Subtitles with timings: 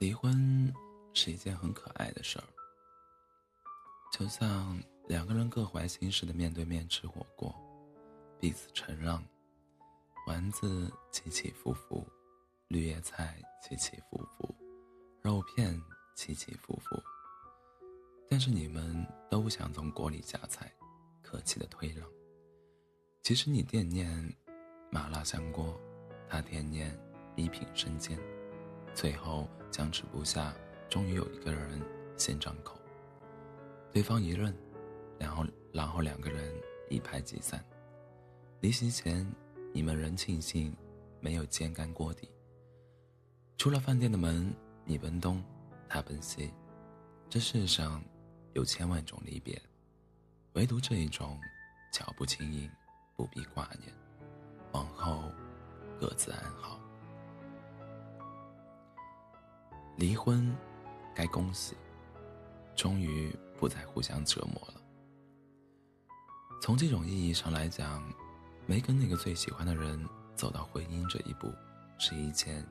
[0.00, 0.72] 离婚
[1.12, 2.44] 是一件很可爱的事儿，
[4.10, 7.54] 就像两个人各怀心事的面对面吃火锅，
[8.38, 9.22] 彼此承让，
[10.26, 12.02] 丸子起起伏伏，
[12.68, 14.54] 绿叶菜起起伏伏，
[15.20, 15.78] 肉片
[16.14, 16.98] 起起伏伏，
[18.26, 20.72] 但是你们都不想从锅里夹菜，
[21.20, 22.08] 客气的推让。
[23.22, 24.34] 其实你惦念
[24.90, 25.78] 麻辣香锅，
[26.26, 26.98] 他惦念
[27.36, 28.18] 一品生煎。
[28.94, 30.54] 最后僵持不下，
[30.88, 31.80] 终于有一个人
[32.16, 32.78] 先张口。
[33.92, 34.54] 对方一愣，
[35.18, 36.54] 然后然后两个人
[36.88, 37.64] 一拍即散。
[38.60, 39.26] 离席前，
[39.72, 40.74] 你们仍庆幸
[41.20, 42.28] 没有煎干锅底。
[43.56, 44.54] 出了饭店的门，
[44.84, 45.42] 你奔东，
[45.88, 46.52] 他奔西。
[47.28, 48.02] 这世上
[48.54, 49.60] 有千万种离别，
[50.54, 51.38] 唯独这一种，
[51.92, 52.68] 脚步轻盈，
[53.14, 53.92] 不必挂念。
[54.72, 55.30] 往后，
[56.00, 56.79] 各自安好。
[60.00, 60.50] 离婚，
[61.14, 61.76] 该恭喜，
[62.74, 64.80] 终于不再互相折磨了。
[66.58, 68.02] 从这种意义上来讲，
[68.64, 70.02] 没跟那个最喜欢的人
[70.34, 71.52] 走到婚姻这一步，
[71.98, 72.66] 是一件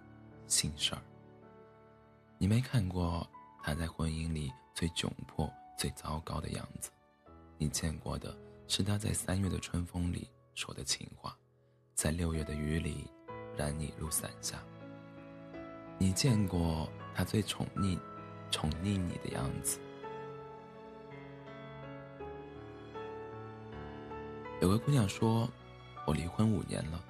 [0.48, 1.02] 幸事儿。
[2.40, 3.30] 你没看过
[3.62, 6.90] 他在婚姻里最窘迫、最糟糕的样子，
[7.60, 8.36] 你见过的
[8.68, 11.38] 是他在三月的春风里说的情话，
[11.94, 13.08] 在六月的雨里
[13.56, 14.60] 染你入伞下。
[16.00, 16.90] 你见过。
[17.14, 18.00] 他最宠溺、
[18.50, 19.80] 宠溺你的样子。
[24.62, 25.50] 有个姑娘说
[26.06, 27.02] ：“我离婚五年了，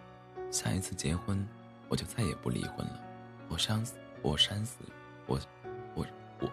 [0.52, 1.48] 下一次结婚
[1.88, 3.00] 我就再也不离婚了。
[3.48, 4.78] 我伤死，我删死，
[5.26, 5.40] 我，
[5.96, 6.06] 我，
[6.40, 6.52] 我，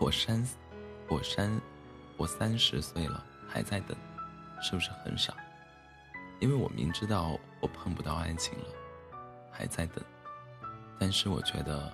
[0.00, 0.44] 我删，
[1.08, 1.60] 我删，
[2.16, 3.96] 我三十岁了还在等，
[4.60, 5.34] 是不是很傻？
[6.40, 8.66] 因为我明知道我碰不到爱情了，
[9.50, 10.04] 还在等。
[10.98, 11.92] 但是我觉得。”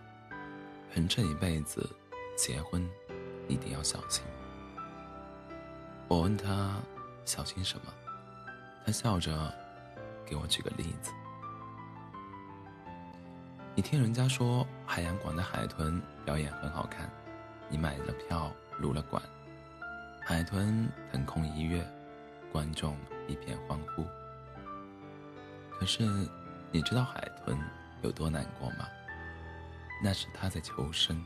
[0.95, 1.89] 人这一辈子，
[2.37, 2.87] 结婚
[3.48, 4.23] 一定要小心。
[6.07, 6.79] 我问他
[7.25, 7.86] 小心什么，
[8.85, 9.33] 他笑着
[10.27, 11.11] 给我举个例子。
[13.75, 17.09] 你听人家说海洋馆的海豚表演很好看，
[17.70, 19.23] 你买了票入了馆，
[20.20, 21.83] 海豚腾空一跃，
[22.53, 22.95] 观众
[23.27, 24.05] 一片欢呼。
[25.70, 26.03] 可是
[26.70, 27.59] 你知道海豚
[28.03, 28.86] 有多难过吗？
[30.02, 31.24] 那是他在求生，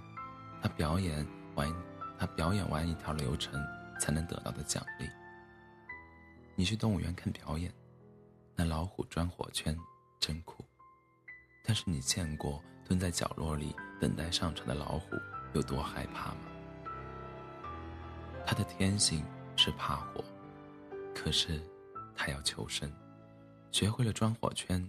[0.61, 1.73] 他表演完，
[2.19, 3.65] 他表演完一条流程
[3.99, 5.09] 才能得到的奖励。
[6.55, 7.73] 你去动物园看表演，
[8.55, 9.75] 那老虎钻火圈
[10.21, 10.63] 真酷，
[11.65, 15.17] 但是你见过蹲在角落里等待上场的老虎
[15.55, 16.41] 有多害怕吗？
[18.45, 19.25] 他的天性
[19.57, 20.23] 是怕火，
[21.15, 21.61] 可是
[22.15, 22.93] 他要求生，
[23.73, 24.89] 学会了钻火圈，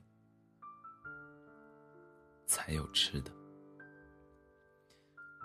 [2.46, 3.32] 才有吃的。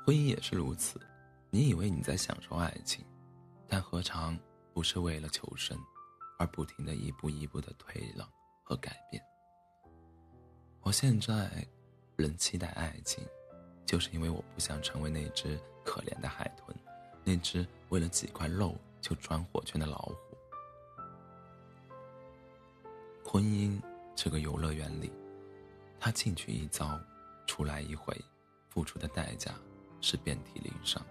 [0.04, 1.00] 婚姻也是如此，
[1.48, 3.04] 你以为你在享受爱情，
[3.68, 4.36] 但何尝
[4.74, 5.78] 不是为了求生，
[6.38, 8.28] 而不停的一步一步的退让
[8.64, 9.22] 和改变？
[10.80, 11.64] 我现在
[12.16, 13.24] 仍期待爱情，
[13.86, 16.76] 就是因为我不想成为那只可怜的海豚，
[17.22, 20.16] 那只为了几块肉就钻火圈的老虎。
[23.24, 23.80] 婚姻
[24.16, 25.12] 这个游乐园里，
[26.00, 27.00] 他进去一遭，
[27.46, 28.20] 出来一回，
[28.69, 29.54] 付出的代价。
[30.02, 31.02] 是遍体鳞伤。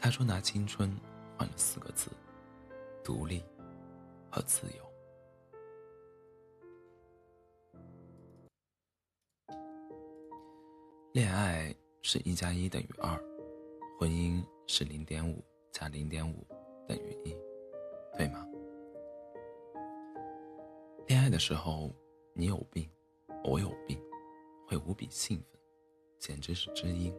[0.00, 0.90] 他说：“拿青春
[1.38, 2.10] 换了四个字，
[3.04, 3.44] 独立
[4.30, 4.82] 和自由。”
[11.12, 13.20] 恋爱是一加一等于二，
[13.98, 16.46] 婚姻是零点五加零点五
[16.88, 17.36] 等于一，
[18.16, 18.46] 对吗？
[21.06, 21.90] 恋爱的时候，
[22.32, 22.88] 你有病，
[23.44, 24.00] 我有病，
[24.66, 25.60] 会无比兴奋，
[26.18, 27.14] 简直是知音。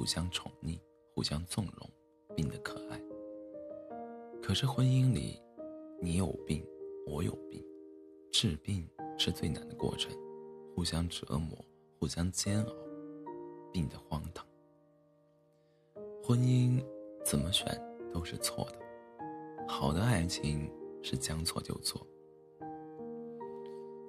[0.00, 0.80] 互相宠溺，
[1.14, 1.90] 互相纵容，
[2.34, 2.98] 病得可爱。
[4.42, 5.38] 可是婚姻里，
[6.00, 6.66] 你有病，
[7.06, 7.62] 我有病，
[8.32, 8.88] 治病
[9.18, 10.10] 是最难的过程，
[10.74, 11.62] 互相折磨，
[11.98, 12.72] 互相煎熬，
[13.74, 14.42] 病得荒唐。
[16.24, 16.82] 婚姻
[17.22, 17.68] 怎么选
[18.10, 18.78] 都是错的，
[19.68, 22.00] 好的爱情是将错就错。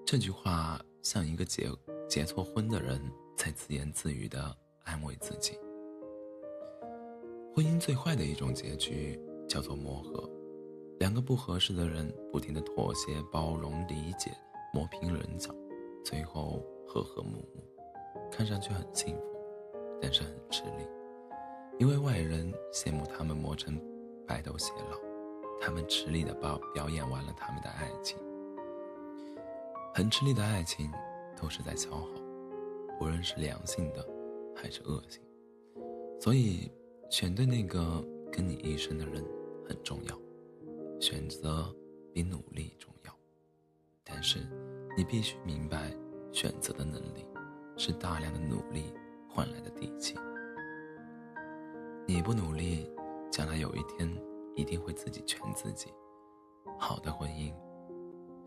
[0.06, 1.70] 这句话像一个结
[2.08, 2.98] 结错婚的人
[3.36, 4.56] 在自言自语的
[4.86, 5.60] 安慰自己。
[7.54, 10.30] 婚姻最坏的一种结局叫做磨合，
[11.00, 14.32] 两个不合适的人不停的妥协、包容、理解、
[14.74, 15.54] 磨平棱角，
[16.02, 17.62] 最后和和睦睦，
[18.32, 19.24] 看上去很幸福，
[20.02, 20.88] 但是很吃力，
[21.78, 23.78] 因为外人羡慕他们磨成
[24.26, 24.98] 白头偕老，
[25.60, 28.18] 他们吃力的表表演完了他们的爱情，
[29.94, 30.90] 很吃力的爱情
[31.36, 32.08] 都是在消耗，
[33.02, 34.08] 无论是良性的
[34.56, 35.22] 还是恶性。
[36.18, 36.72] 所以，
[37.12, 39.22] 选对那个跟你一生的人
[39.68, 40.18] 很重要，
[40.98, 41.70] 选择
[42.14, 43.14] 比努力重要。
[44.02, 44.40] 但是，
[44.96, 45.94] 你必须明白，
[46.32, 47.28] 选择的能力
[47.76, 48.94] 是大量的努力
[49.28, 50.16] 换来的底气。
[52.08, 52.90] 你不努力，
[53.30, 54.10] 将来有一天
[54.56, 55.92] 一定会自己劝自己。
[56.80, 57.54] 好的婚姻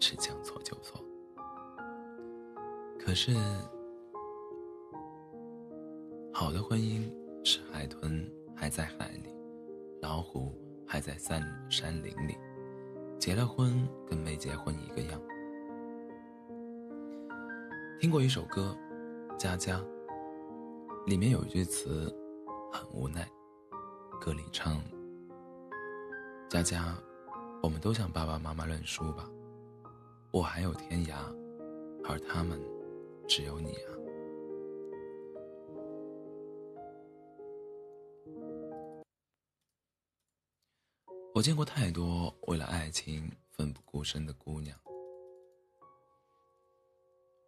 [0.01, 1.05] 是将错就错。
[2.99, 3.35] 可是，
[6.33, 7.13] 好的婚姻
[7.45, 9.35] 是海豚还在海里，
[10.01, 10.53] 老虎
[10.87, 12.37] 还在山山林里，
[13.19, 15.21] 结了婚跟没结婚一个样。
[18.01, 18.77] 听过一首歌
[19.37, 19.79] 《佳佳》，
[21.07, 22.15] 里面有一句词
[22.73, 23.29] 很无奈，
[24.21, 24.81] 歌里唱
[26.49, 26.97] ：“佳佳，
[27.63, 29.29] 我们都向爸爸妈妈认输吧，
[30.31, 31.15] 我还有天涯，
[32.05, 32.59] 而他们。”
[33.27, 33.89] 只有你啊！
[41.35, 44.79] 我见过太多为了爱情奋不顾身的姑娘，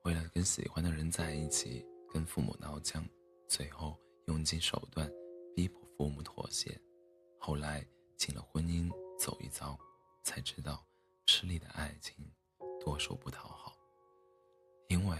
[0.02, 3.08] 为了跟喜欢的人在一起，跟父母闹僵，
[3.46, 3.96] 最后
[4.26, 5.08] 用尽手段
[5.54, 6.76] 逼迫父母妥协，
[7.38, 7.86] 后来
[8.16, 8.90] 进了婚姻
[9.20, 9.78] 走一遭，
[10.24, 10.84] 才知道
[11.24, 12.16] 吃力的爱情
[12.84, 13.72] 多数不讨好，
[14.88, 15.16] 因为。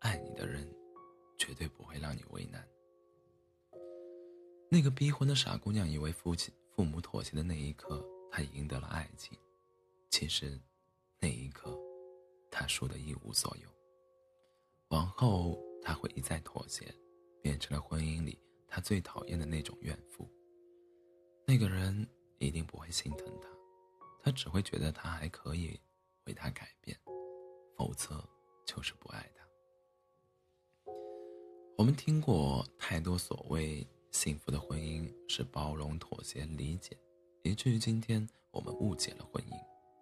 [0.00, 0.70] 爱你的人，
[1.36, 2.64] 绝对不会让你为难。
[4.70, 9.36] 那个逼婚的傻姑娘以为父亲、父母妥协的那一刻，他赢得了爱情。
[10.10, 10.60] 其实，
[11.18, 11.74] 那一刻，
[12.50, 13.68] 他输得一无所有。
[14.88, 16.94] 往后，他会一再妥协，
[17.40, 18.38] 变成了婚姻里
[18.68, 20.30] 他最讨厌的那种怨妇。
[21.46, 22.06] 那个人
[22.38, 23.48] 一定不会心疼他，
[24.22, 25.80] 他只会觉得他还可以
[26.26, 26.94] 为他改变，
[27.74, 28.22] 否则
[28.66, 29.46] 就是不爱他。
[31.78, 36.96] 我们听过太多所谓幸福的婚姻是包容、妥协、理解，
[37.42, 39.52] 以至于今天我们误解了婚姻，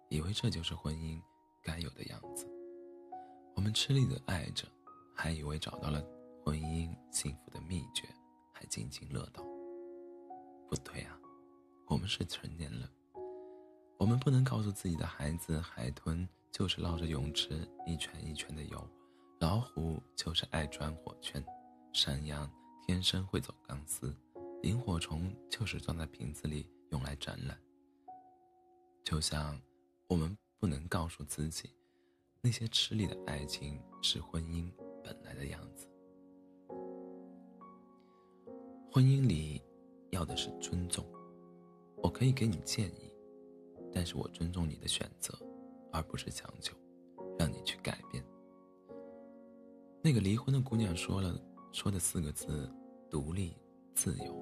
[0.09, 1.21] 以为这就是婚姻
[1.61, 2.47] 该有的样子。
[3.55, 4.65] 我们吃力的爱着，
[5.13, 6.01] 还以为找到了
[6.45, 8.07] 婚姻幸福的秘诀，
[8.53, 9.43] 还津津乐道。
[10.69, 11.19] 不对啊，
[11.87, 12.89] 我们是成年人，
[13.97, 18.89] 我们不能告诉自己的孩子，海豚就是绕着泳池一圈一圈的游，
[19.41, 21.45] 老虎就是爱钻火圈。
[21.91, 22.49] 山羊
[22.87, 24.15] 天生会走钢丝，
[24.61, 27.59] 萤火虫就是装在瓶子里用来展览。
[29.03, 29.59] 就像
[30.07, 31.71] 我们不能告诉自己，
[32.41, 34.71] 那些吃力的爱情是婚姻
[35.03, 35.87] 本来的样子。
[38.91, 39.63] 婚姻里
[40.11, 41.03] 要的是尊重，
[42.03, 43.11] 我可以给你建议，
[43.91, 45.35] 但是我尊重你的选择，
[45.91, 46.75] 而不是强求，
[47.39, 48.23] 让你去改变。
[50.03, 51.35] 那个离婚的姑娘说了。
[51.75, 52.71] 说的四个字：
[53.09, 53.53] 独立、
[53.93, 54.33] 自由，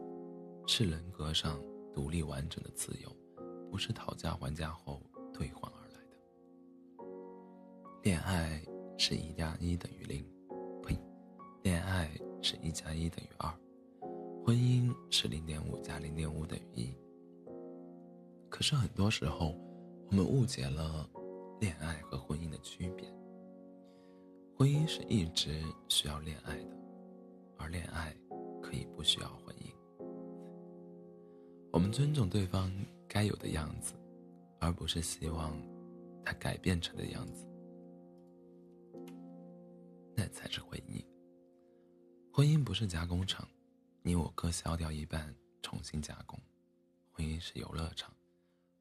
[0.67, 1.59] 是人格上
[1.91, 3.09] 独立完整的自由，
[3.71, 5.01] 不是讨价还价后
[5.33, 6.17] 兑换而来的。
[8.03, 8.63] 恋爱
[8.99, 10.23] 是一加一等于零，
[10.83, 10.95] 呸，
[11.63, 12.07] 恋爱
[12.39, 13.51] 是一加一等于二，
[14.45, 16.95] 婚姻是零点五加零点五等于一。
[18.47, 19.55] 可是很多时候，
[20.11, 21.09] 我们误解了
[21.59, 23.11] 恋爱和婚姻的区别。
[24.55, 26.82] 婚姻是一直需要恋爱的。
[27.63, 28.13] 而恋爱
[28.61, 29.71] 可以不需要婚姻。
[31.71, 32.69] 我们尊重对方
[33.07, 33.93] 该有的样子，
[34.59, 35.57] 而不是希望
[36.25, 37.47] 他改变成的样子。
[40.13, 41.01] 那才是婚姻。
[42.33, 43.47] 婚姻不是加工厂，
[44.01, 46.37] 你我各削掉一半重新加工。
[47.13, 48.13] 婚姻是游乐场，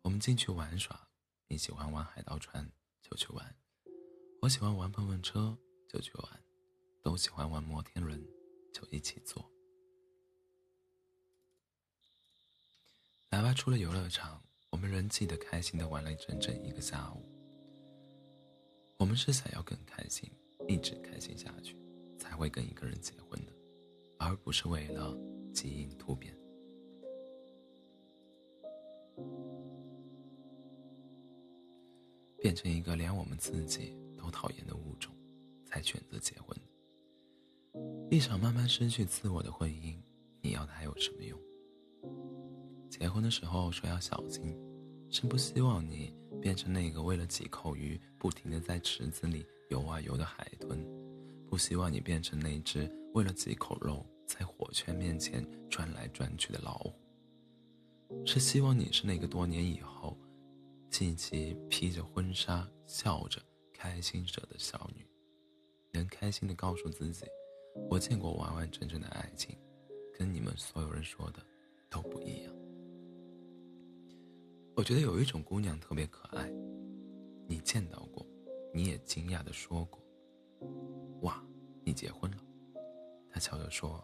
[0.02, 1.00] 我们进去玩耍。
[1.46, 2.68] 你喜欢玩海盗船
[3.00, 3.54] 就去玩，
[4.40, 5.56] 我喜欢玩碰碰车
[5.88, 6.42] 就去玩，
[7.00, 8.20] 都喜欢玩摩天轮。
[8.72, 9.48] 就一起做。
[13.30, 17.22] 哪怕出了游乐场，我们仍记得开心的玩了整整一个下午。
[18.98, 20.30] 我们是想要更开心，
[20.68, 21.76] 一直开心下去，
[22.18, 23.52] 才会跟一个人结婚的，
[24.18, 25.16] 而不是为了
[25.52, 26.36] 基因突变，
[32.38, 35.12] 变成一个连我们自己都讨厌的物种，
[35.64, 36.56] 才选择结婚。
[38.10, 39.96] 一场慢慢失去自我的婚姻，
[40.42, 41.38] 你要它有什么用？
[42.90, 44.54] 结婚的时候说要小心，
[45.08, 50.86] 是不希望你变成那个为了几口鱼不停的在池子里游啊游的海豚，
[51.48, 56.92] 不希望你变成那只为了几口肉在火圈面前转来转去的老虎，
[58.26, 60.14] 是希望你是那个多年以后，
[60.90, 63.40] 季节披着婚纱笑着
[63.72, 65.06] 开心着的小女，
[65.92, 67.24] 能开心的告诉自己。
[67.88, 69.56] 我见过完完整整的爱情，
[70.16, 71.40] 跟你们所有人说的
[71.88, 72.52] 都不一样。
[74.74, 76.50] 我觉得有一种姑娘特别可爱，
[77.46, 78.26] 你见到过，
[78.72, 80.00] 你也惊讶的说过
[81.22, 81.42] ：“哇，
[81.84, 82.38] 你结婚了？”
[83.30, 84.02] 她悄悄说：“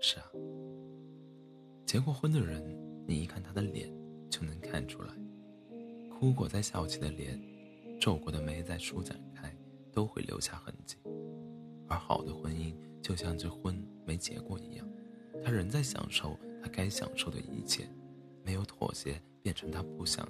[0.00, 0.26] 是啊。”
[1.84, 2.62] 结过婚的人，
[3.06, 3.88] 你一看他的脸
[4.28, 5.14] 就能看出来，
[6.10, 7.40] 哭过再笑起的脸，
[8.00, 9.54] 皱过的眉再舒展开，
[9.92, 10.96] 都会留下痕迹。
[11.88, 12.34] 而好的
[13.06, 14.84] 就像这婚没结过一样，
[15.44, 17.88] 他仍在享受他该享受的一切，
[18.42, 20.28] 没有妥协变成他不想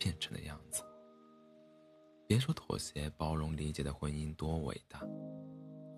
[0.00, 0.82] 变成的样子。
[2.26, 4.98] 别说妥协、包容、理解的婚姻多伟大，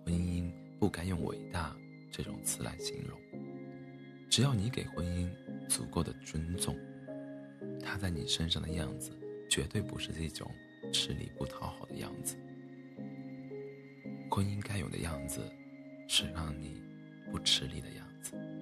[0.04, 1.74] 婚姻不该用伟大
[2.12, 3.18] 这种词来形容。
[4.28, 5.30] 只要你给婚姻
[5.70, 6.76] 足够的尊重，
[7.82, 9.10] 他在你身上的样子
[9.48, 10.50] 绝对不是这种
[10.92, 12.36] 吃力不讨好的样子。
[14.30, 15.40] 婚姻该有的样子，
[16.06, 16.82] 是让你
[17.30, 18.53] 不吃力的样子。